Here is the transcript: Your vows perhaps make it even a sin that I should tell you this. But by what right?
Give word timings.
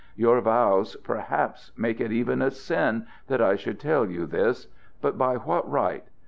Your 0.15 0.41
vows 0.41 0.95
perhaps 0.95 1.71
make 1.77 2.01
it 2.01 2.11
even 2.11 2.41
a 2.41 2.49
sin 2.49 3.05
that 3.27 3.39
I 3.39 3.55
should 3.55 3.79
tell 3.79 4.09
you 4.09 4.25
this. 4.25 4.65
But 4.99 5.15
by 5.15 5.35
what 5.35 5.69
right? 5.69 6.05